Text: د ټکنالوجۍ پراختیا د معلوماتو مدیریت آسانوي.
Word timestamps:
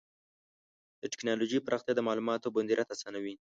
د 1.01 1.03
ټکنالوجۍ 1.13 1.59
پراختیا 1.65 1.93
د 1.95 2.01
معلوماتو 2.07 2.53
مدیریت 2.57 2.89
آسانوي. 2.95 3.29